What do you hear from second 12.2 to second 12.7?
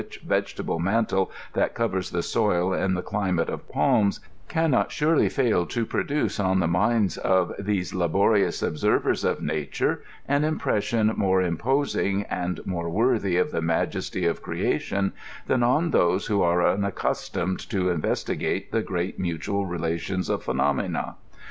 and